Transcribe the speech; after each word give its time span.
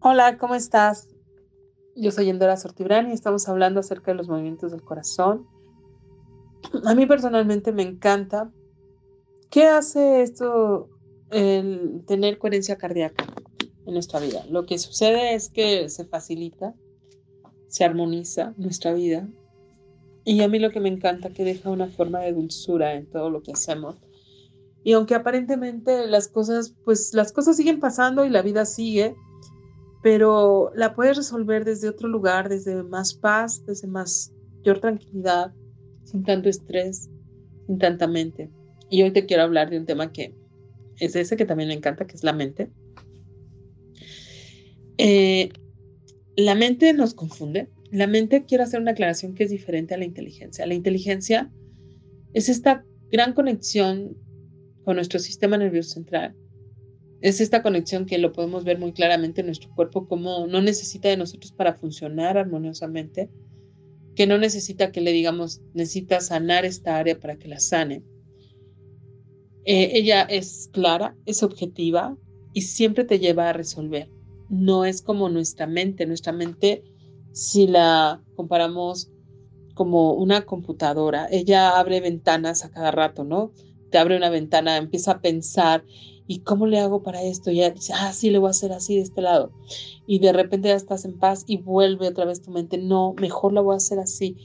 Hola, 0.00 0.38
¿cómo 0.38 0.54
estás? 0.54 1.08
Yo 1.96 2.12
soy 2.12 2.30
Endora 2.30 2.56
Sortibrán 2.56 3.10
y 3.10 3.12
estamos 3.12 3.48
hablando 3.48 3.80
acerca 3.80 4.12
de 4.12 4.16
los 4.16 4.28
movimientos 4.28 4.70
del 4.70 4.82
corazón. 4.82 5.46
A 6.84 6.94
mí 6.94 7.06
personalmente 7.06 7.72
me 7.72 7.82
encanta. 7.82 8.52
¿Qué 9.50 9.66
hace 9.66 10.22
esto, 10.22 10.88
el 11.30 12.04
tener 12.06 12.38
coherencia 12.38 12.76
cardíaca 12.76 13.24
en 13.86 13.94
nuestra 13.94 14.20
vida? 14.20 14.44
Lo 14.50 14.66
que 14.66 14.78
sucede 14.78 15.34
es 15.34 15.48
que 15.48 15.88
se 15.88 16.04
facilita, 16.04 16.74
se 17.66 17.84
armoniza 17.84 18.54
nuestra 18.56 18.92
vida. 18.92 19.28
Y 20.24 20.42
a 20.42 20.48
mí 20.48 20.58
lo 20.58 20.70
que 20.70 20.80
me 20.80 20.90
encanta 20.90 21.30
que 21.30 21.44
deja 21.44 21.70
una 21.70 21.88
forma 21.88 22.20
de 22.20 22.32
dulzura 22.32 22.94
en 22.94 23.10
todo 23.10 23.30
lo 23.30 23.42
que 23.42 23.52
hacemos. 23.52 23.96
Y 24.84 24.92
aunque 24.92 25.14
aparentemente 25.14 26.06
las 26.06 26.28
cosas, 26.28 26.74
pues 26.84 27.12
las 27.14 27.32
cosas 27.32 27.56
siguen 27.56 27.80
pasando 27.80 28.24
y 28.24 28.30
la 28.30 28.42
vida 28.42 28.64
sigue, 28.64 29.16
pero 30.02 30.70
la 30.74 30.94
puedes 30.94 31.16
resolver 31.16 31.64
desde 31.64 31.88
otro 31.88 32.08
lugar, 32.08 32.48
desde 32.48 32.82
más 32.82 33.14
paz, 33.14 33.64
desde 33.66 33.88
más 33.88 34.32
mayor 34.58 34.80
tranquilidad, 34.80 35.52
sin 36.04 36.22
tanto 36.24 36.48
estrés, 36.48 37.10
sin 37.66 37.78
tanta 37.78 38.06
mente. 38.06 38.50
Y 38.90 39.02
hoy 39.02 39.10
te 39.10 39.26
quiero 39.26 39.42
hablar 39.42 39.70
de 39.70 39.78
un 39.78 39.86
tema 39.86 40.12
que 40.12 40.34
es 40.98 41.16
ese 41.16 41.36
que 41.36 41.44
también 41.44 41.68
me 41.68 41.74
encanta, 41.74 42.06
que 42.06 42.16
es 42.16 42.24
la 42.24 42.32
mente. 42.32 42.70
Eh, 44.96 45.50
la 46.36 46.54
mente 46.54 46.92
nos 46.92 47.14
confunde. 47.14 47.68
La 47.90 48.06
mente, 48.06 48.44
quiero 48.44 48.64
hacer 48.64 48.80
una 48.80 48.92
aclaración 48.92 49.34
que 49.34 49.44
es 49.44 49.50
diferente 49.50 49.94
a 49.94 49.98
la 49.98 50.04
inteligencia. 50.04 50.66
La 50.66 50.74
inteligencia 50.74 51.50
es 52.34 52.48
esta 52.48 52.84
gran 53.10 53.32
conexión 53.32 54.16
con 54.88 54.96
nuestro 54.96 55.18
sistema 55.18 55.58
nervioso 55.58 55.90
central 55.90 56.34
es 57.20 57.42
esta 57.42 57.62
conexión 57.62 58.06
que 58.06 58.16
lo 58.16 58.32
podemos 58.32 58.64
ver 58.64 58.78
muy 58.78 58.94
claramente 58.94 59.42
en 59.42 59.48
nuestro 59.48 59.68
cuerpo, 59.74 60.08
como 60.08 60.46
no 60.46 60.62
necesita 60.62 61.10
de 61.10 61.18
nosotros 61.18 61.52
para 61.52 61.74
funcionar 61.74 62.38
armoniosamente, 62.38 63.28
que 64.16 64.26
no 64.26 64.38
necesita 64.38 64.90
que 64.90 65.02
le 65.02 65.12
digamos, 65.12 65.60
necesita 65.74 66.22
sanar 66.22 66.64
esta 66.64 66.96
área 66.96 67.20
para 67.20 67.36
que 67.36 67.48
la 67.48 67.60
sane. 67.60 68.02
Eh, 69.66 69.90
ella 69.92 70.22
es 70.22 70.70
clara, 70.72 71.14
es 71.26 71.42
objetiva 71.42 72.16
y 72.54 72.62
siempre 72.62 73.04
te 73.04 73.18
lleva 73.18 73.50
a 73.50 73.52
resolver. 73.52 74.08
No 74.48 74.86
es 74.86 75.02
como 75.02 75.28
nuestra 75.28 75.66
mente. 75.66 76.06
Nuestra 76.06 76.32
mente, 76.32 76.82
si 77.32 77.66
la 77.66 78.22
comparamos 78.36 79.10
como 79.74 80.14
una 80.14 80.46
computadora, 80.46 81.28
ella 81.30 81.78
abre 81.78 82.00
ventanas 82.00 82.64
a 82.64 82.70
cada 82.70 82.90
rato, 82.90 83.22
¿no? 83.22 83.52
Te 83.90 83.98
abre 83.98 84.16
una 84.16 84.30
ventana, 84.30 84.76
empieza 84.76 85.12
a 85.12 85.20
pensar 85.20 85.84
¿y 86.28 86.40
cómo 86.40 86.66
le 86.66 86.78
hago 86.78 87.02
para 87.02 87.22
esto? 87.22 87.50
Ya 87.50 87.70
dice, 87.70 87.94
ah, 87.96 88.12
sí, 88.12 88.30
le 88.30 88.38
voy 88.38 88.48
a 88.48 88.50
hacer 88.50 88.70
así 88.70 88.96
de 88.96 89.02
este 89.02 89.22
lado. 89.22 89.50
Y 90.06 90.20
de 90.20 90.32
repente 90.32 90.68
ya 90.68 90.74
estás 90.74 91.04
en 91.06 91.18
paz 91.18 91.42
y 91.46 91.56
vuelve 91.56 92.06
otra 92.06 92.26
vez 92.26 92.42
tu 92.42 92.50
mente, 92.50 92.78
no, 92.78 93.14
mejor 93.18 93.54
la 93.54 93.62
voy 93.62 93.74
a 93.74 93.78
hacer 93.78 93.98
así. 93.98 94.36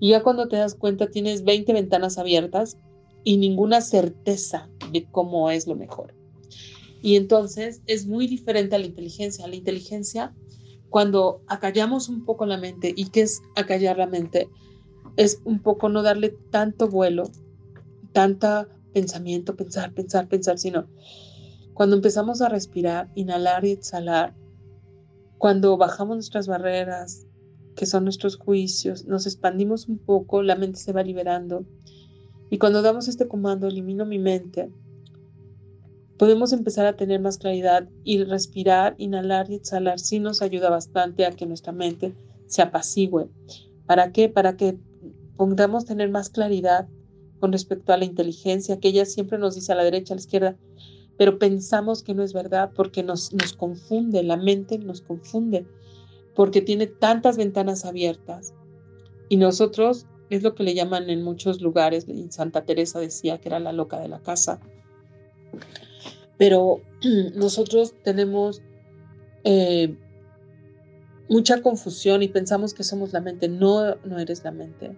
Y 0.00 0.10
ya 0.10 0.22
cuando 0.22 0.48
te 0.48 0.56
das 0.56 0.74
cuenta 0.74 1.08
tienes 1.08 1.44
20 1.44 1.72
ventanas 1.74 2.18
abiertas 2.18 2.78
y 3.22 3.36
ninguna 3.36 3.82
certeza 3.82 4.68
de 4.92 5.04
cómo 5.04 5.50
es 5.50 5.66
lo 5.66 5.76
mejor. 5.76 6.14
Y 7.02 7.16
entonces 7.16 7.82
es 7.86 8.06
muy 8.06 8.26
diferente 8.26 8.74
a 8.74 8.78
la 8.78 8.86
inteligencia. 8.86 9.46
La 9.46 9.56
inteligencia, 9.56 10.34
cuando 10.88 11.42
acallamos 11.46 12.08
un 12.08 12.24
poco 12.24 12.46
la 12.46 12.56
mente, 12.56 12.94
¿y 12.96 13.10
qué 13.10 13.22
es 13.22 13.42
acallar 13.56 13.98
la 13.98 14.06
mente? 14.06 14.48
Es 15.16 15.42
un 15.44 15.60
poco 15.60 15.90
no 15.90 16.02
darle 16.02 16.34
tanto 16.50 16.88
vuelo, 16.88 17.24
tanta 18.12 18.68
pensamiento, 18.96 19.56
pensar, 19.56 19.92
pensar, 19.92 20.26
pensar, 20.26 20.56
sino 20.56 20.86
cuando 21.74 21.96
empezamos 21.96 22.40
a 22.40 22.48
respirar, 22.48 23.10
inhalar 23.14 23.62
y 23.66 23.72
exhalar, 23.72 24.34
cuando 25.36 25.76
bajamos 25.76 26.16
nuestras 26.16 26.46
barreras, 26.46 27.26
que 27.74 27.84
son 27.84 28.04
nuestros 28.04 28.36
juicios, 28.36 29.04
nos 29.04 29.26
expandimos 29.26 29.86
un 29.86 29.98
poco, 29.98 30.42
la 30.42 30.56
mente 30.56 30.78
se 30.78 30.94
va 30.94 31.02
liberando. 31.02 31.66
Y 32.48 32.56
cuando 32.56 32.80
damos 32.80 33.06
este 33.06 33.28
comando, 33.28 33.66
elimino 33.66 34.06
mi 34.06 34.18
mente, 34.18 34.72
podemos 36.16 36.54
empezar 36.54 36.86
a 36.86 36.96
tener 36.96 37.20
más 37.20 37.36
claridad 37.36 37.90
y 38.02 38.24
respirar, 38.24 38.94
inhalar 38.96 39.50
y 39.50 39.56
exhalar 39.56 39.98
sí 39.98 40.20
nos 40.20 40.40
ayuda 40.40 40.70
bastante 40.70 41.26
a 41.26 41.32
que 41.32 41.44
nuestra 41.44 41.74
mente 41.74 42.14
se 42.46 42.62
apacigüe. 42.62 43.28
¿Para 43.84 44.10
qué? 44.10 44.30
Para 44.30 44.56
que 44.56 44.78
podamos 45.36 45.84
tener 45.84 46.08
más 46.08 46.30
claridad 46.30 46.88
con 47.40 47.52
respecto 47.52 47.92
a 47.92 47.96
la 47.96 48.04
inteligencia, 48.04 48.78
que 48.78 48.88
ella 48.88 49.04
siempre 49.04 49.38
nos 49.38 49.54
dice 49.54 49.72
a 49.72 49.74
la 49.74 49.84
derecha, 49.84 50.14
a 50.14 50.16
la 50.16 50.20
izquierda, 50.20 50.56
pero 51.18 51.38
pensamos 51.38 52.02
que 52.02 52.14
no 52.14 52.22
es 52.22 52.32
verdad 52.32 52.70
porque 52.74 53.02
nos, 53.02 53.30
confunde, 53.56 54.22
la 54.22 54.36
mente 54.36 54.78
nos 54.78 55.00
confunde, 55.00 55.66
porque 56.34 56.60
tiene 56.60 56.86
tantas 56.86 57.36
ventanas 57.36 57.84
abiertas. 57.84 58.54
Y 59.28 59.36
nosotros, 59.36 60.06
es 60.30 60.42
lo 60.42 60.54
que 60.54 60.62
le 60.62 60.74
llaman 60.74 61.08
en 61.10 61.22
muchos 61.22 61.60
lugares, 61.60 62.06
Santa 62.30 62.64
Teresa 62.64 63.00
decía 63.00 63.38
que 63.38 63.48
era 63.48 63.60
la 63.60 63.72
loca 63.72 63.98
de 64.00 64.08
la 64.08 64.20
casa, 64.20 64.60
pero 66.38 66.80
nosotros 67.34 67.94
tenemos 68.02 68.62
eh, 69.44 69.96
mucha 71.28 71.62
confusión 71.62 72.22
y 72.22 72.28
pensamos 72.28 72.74
que 72.74 72.84
somos 72.84 73.12
la 73.12 73.20
mente. 73.20 73.48
No, 73.48 73.96
no 74.04 74.18
eres 74.18 74.44
la 74.44 74.50
mente. 74.50 74.96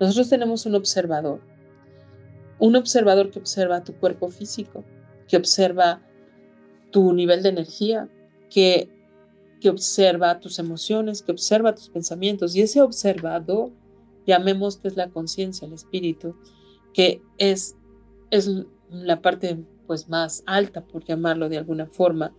Nosotros 0.00 0.28
tenemos 0.28 0.66
un 0.66 0.74
observador 0.74 1.40
un 2.58 2.76
observador 2.76 3.30
que 3.30 3.38
observa 3.38 3.84
tu 3.84 3.94
cuerpo 3.94 4.28
físico, 4.28 4.84
que 5.28 5.36
observa 5.36 6.02
tu 6.90 7.12
nivel 7.12 7.42
de 7.42 7.48
energía, 7.48 8.08
que, 8.50 8.88
que 9.60 9.68
observa 9.68 10.40
tus 10.40 10.58
emociones, 10.58 11.22
que 11.22 11.32
observa 11.32 11.74
tus 11.74 11.88
pensamientos. 11.88 12.54
Y 12.54 12.62
ese 12.62 12.80
observador, 12.80 13.70
llamemos 14.26 14.76
que 14.76 14.88
es 14.88 14.96
la 14.96 15.10
conciencia, 15.10 15.66
el 15.66 15.74
espíritu, 15.74 16.36
que 16.92 17.20
es, 17.38 17.76
es 18.30 18.48
la 18.90 19.20
parte 19.20 19.58
pues 19.86 20.08
más 20.08 20.42
alta, 20.46 20.84
por 20.84 21.04
llamarlo 21.04 21.48
de 21.48 21.58
alguna 21.58 21.86
forma, 21.86 22.34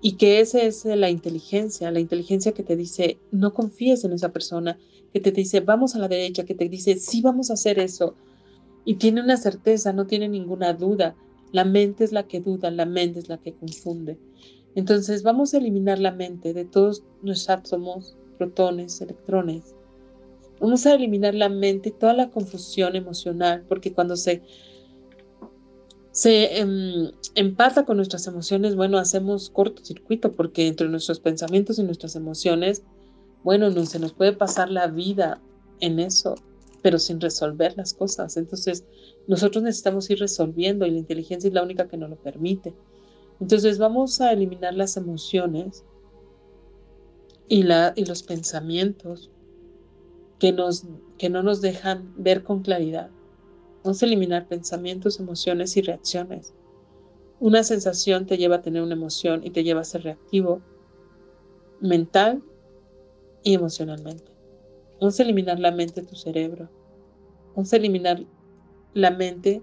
y 0.00 0.12
que 0.12 0.40
esa 0.40 0.62
es 0.62 0.84
la 0.84 1.10
inteligencia, 1.10 1.90
la 1.90 2.00
inteligencia 2.00 2.52
que 2.52 2.62
te 2.62 2.76
dice, 2.76 3.18
no 3.30 3.52
confíes 3.52 4.04
en 4.04 4.12
esa 4.12 4.32
persona, 4.32 4.78
que 5.12 5.20
te 5.20 5.32
dice, 5.32 5.60
vamos 5.60 5.94
a 5.94 5.98
la 5.98 6.08
derecha, 6.08 6.44
que 6.44 6.54
te 6.54 6.68
dice, 6.68 6.96
sí, 6.96 7.22
vamos 7.22 7.50
a 7.50 7.54
hacer 7.54 7.78
eso, 7.78 8.14
y 8.86 8.94
tiene 8.94 9.20
una 9.20 9.36
certeza, 9.36 9.92
no 9.92 10.06
tiene 10.06 10.28
ninguna 10.28 10.72
duda. 10.72 11.16
La 11.52 11.64
mente 11.64 12.04
es 12.04 12.12
la 12.12 12.22
que 12.22 12.40
duda, 12.40 12.70
la 12.70 12.86
mente 12.86 13.18
es 13.18 13.28
la 13.28 13.36
que 13.36 13.52
confunde. 13.52 14.16
Entonces 14.76 15.24
vamos 15.24 15.52
a 15.52 15.58
eliminar 15.58 15.98
la 15.98 16.12
mente 16.12 16.54
de 16.54 16.64
todos 16.64 17.02
nuestros 17.20 17.50
átomos, 17.50 18.16
protones, 18.38 19.00
electrones. 19.00 19.74
Vamos 20.60 20.86
a 20.86 20.94
eliminar 20.94 21.34
la 21.34 21.48
mente 21.48 21.88
y 21.88 21.92
toda 21.92 22.14
la 22.14 22.30
confusión 22.30 22.94
emocional, 22.94 23.64
porque 23.68 23.92
cuando 23.92 24.16
se, 24.16 24.42
se 26.12 26.60
em, 26.60 27.10
empata 27.34 27.84
con 27.84 27.96
nuestras 27.96 28.26
emociones, 28.28 28.76
bueno, 28.76 28.98
hacemos 28.98 29.50
cortocircuito, 29.50 30.30
porque 30.32 30.68
entre 30.68 30.88
nuestros 30.88 31.18
pensamientos 31.18 31.80
y 31.80 31.82
nuestras 31.82 32.14
emociones, 32.14 32.84
bueno, 33.42 33.68
no 33.70 33.84
se 33.84 33.98
nos 33.98 34.12
puede 34.12 34.32
pasar 34.32 34.70
la 34.70 34.86
vida 34.86 35.40
en 35.80 35.98
eso 35.98 36.36
pero 36.86 37.00
sin 37.00 37.20
resolver 37.20 37.76
las 37.76 37.94
cosas. 37.94 38.36
Entonces, 38.36 38.84
nosotros 39.26 39.64
necesitamos 39.64 40.08
ir 40.08 40.20
resolviendo 40.20 40.86
y 40.86 40.92
la 40.92 40.98
inteligencia 40.98 41.48
es 41.48 41.52
la 41.52 41.64
única 41.64 41.88
que 41.88 41.96
nos 41.96 42.08
lo 42.08 42.14
permite. 42.14 42.74
Entonces, 43.40 43.78
vamos 43.78 44.20
a 44.20 44.30
eliminar 44.30 44.72
las 44.72 44.96
emociones 44.96 45.84
y, 47.48 47.64
la, 47.64 47.92
y 47.96 48.04
los 48.04 48.22
pensamientos 48.22 49.32
que, 50.38 50.52
nos, 50.52 50.84
que 51.18 51.28
no 51.28 51.42
nos 51.42 51.60
dejan 51.60 52.14
ver 52.16 52.44
con 52.44 52.62
claridad. 52.62 53.10
Vamos 53.82 54.00
a 54.00 54.06
eliminar 54.06 54.46
pensamientos, 54.46 55.18
emociones 55.18 55.76
y 55.76 55.82
reacciones. 55.82 56.54
Una 57.40 57.64
sensación 57.64 58.26
te 58.26 58.38
lleva 58.38 58.54
a 58.54 58.62
tener 58.62 58.80
una 58.80 58.94
emoción 58.94 59.44
y 59.44 59.50
te 59.50 59.64
lleva 59.64 59.80
a 59.80 59.84
ser 59.84 60.04
reactivo 60.04 60.62
mental 61.80 62.44
y 63.42 63.54
emocionalmente. 63.54 64.35
Vamos 65.00 65.18
a 65.20 65.22
eliminar 65.22 65.58
la 65.58 65.72
mente 65.72 66.00
de 66.00 66.06
tu 66.06 66.16
cerebro. 66.16 66.70
Vamos 67.54 67.72
a 67.72 67.76
eliminar 67.76 68.24
la 68.94 69.10
mente 69.10 69.62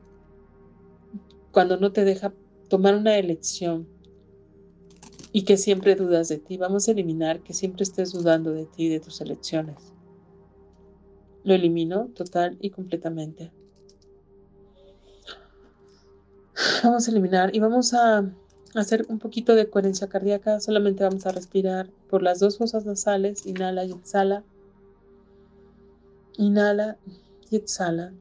cuando 1.51 1.77
no 1.77 1.91
te 1.91 2.03
deja 2.05 2.33
tomar 2.67 2.95
una 2.95 3.17
elección 3.17 3.87
y 5.31 5.43
que 5.43 5.57
siempre 5.57 5.95
dudas 5.95 6.27
de 6.29 6.37
ti. 6.37 6.57
Vamos 6.57 6.87
a 6.87 6.91
eliminar 6.91 7.41
que 7.41 7.53
siempre 7.53 7.83
estés 7.83 8.11
dudando 8.11 8.51
de 8.51 8.65
ti 8.65 8.85
y 8.85 8.89
de 8.89 8.99
tus 8.99 9.21
elecciones. 9.21 9.93
Lo 11.43 11.53
elimino 11.53 12.07
total 12.15 12.57
y 12.61 12.69
completamente. 12.69 13.51
Vamos 16.83 17.07
a 17.07 17.11
eliminar 17.11 17.55
y 17.55 17.59
vamos 17.59 17.93
a 17.93 18.31
hacer 18.75 19.05
un 19.09 19.19
poquito 19.19 19.55
de 19.55 19.69
coherencia 19.69 20.07
cardíaca. 20.07 20.59
Solamente 20.59 21.03
vamos 21.03 21.25
a 21.25 21.31
respirar 21.31 21.89
por 22.09 22.21
las 22.21 22.39
dos 22.39 22.57
fosas 22.57 22.85
nasales, 22.85 23.45
inhala 23.45 23.85
y 23.85 23.91
exhala. 23.91 24.43
Inhala 26.37 26.97
y 27.49 27.55
exhala. 27.55 28.13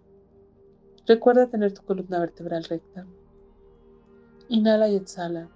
Recuerda 1.06 1.48
tener 1.48 1.72
tu 1.72 1.82
columna 1.82 2.20
vertebral 2.20 2.64
recta. 2.64 3.06
Inhala 4.48 4.88
y 4.88 4.96
exhala. 4.96 5.48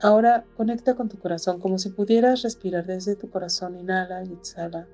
Ahora 0.00 0.44
conecta 0.56 0.96
con 0.96 1.08
tu 1.08 1.18
corazón 1.18 1.60
como 1.60 1.78
si 1.78 1.90
pudieras 1.90 2.42
respirar 2.42 2.84
desde 2.86 3.14
tu 3.14 3.30
corazón. 3.30 3.78
Inhala 3.78 4.24
y 4.24 4.32
exhala. 4.32 4.88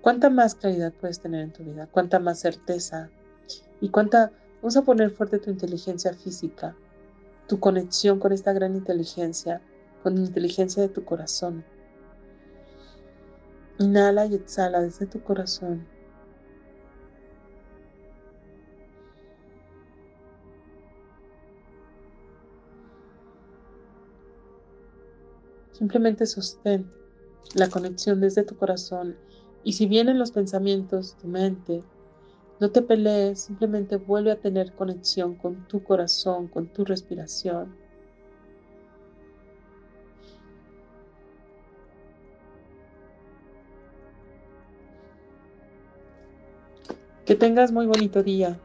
¿Cuánta 0.00 0.30
más 0.30 0.54
claridad 0.54 0.92
puedes 0.92 1.20
tener 1.20 1.40
en 1.40 1.52
tu 1.52 1.64
vida? 1.64 1.88
¿Cuánta 1.90 2.18
más 2.18 2.38
certeza? 2.38 3.10
¿Y 3.80 3.88
cuánta... 3.90 4.32
Vamos 4.62 4.76
a 4.76 4.82
poner 4.82 5.10
fuerte 5.10 5.38
tu 5.38 5.50
inteligencia 5.50 6.12
física, 6.14 6.74
tu 7.46 7.60
conexión 7.60 8.18
con 8.18 8.32
esta 8.32 8.52
gran 8.52 8.74
inteligencia, 8.74 9.60
con 10.02 10.16
la 10.16 10.22
inteligencia 10.22 10.82
de 10.82 10.88
tu 10.88 11.04
corazón. 11.04 11.64
Inhala 13.78 14.26
y 14.26 14.34
exhala 14.34 14.80
desde 14.80 15.06
tu 15.06 15.22
corazón. 15.22 15.86
Simplemente 25.70 26.26
sostén 26.26 26.92
la 27.54 27.70
conexión 27.70 28.20
desde 28.20 28.42
tu 28.42 28.56
corazón 28.56 29.16
y 29.62 29.74
si 29.74 29.86
vienen 29.86 30.18
los 30.18 30.32
pensamientos, 30.32 31.16
tu 31.16 31.28
mente, 31.28 31.86
no 32.58 32.72
te 32.72 32.82
pelees, 32.82 33.44
simplemente 33.44 33.96
vuelve 33.96 34.32
a 34.32 34.40
tener 34.40 34.74
conexión 34.74 35.36
con 35.36 35.68
tu 35.68 35.84
corazón, 35.84 36.48
con 36.48 36.72
tu 36.72 36.84
respiración. 36.84 37.78
Que 47.28 47.34
tengas 47.34 47.72
muy 47.72 47.84
bonito 47.84 48.22
día. 48.22 48.62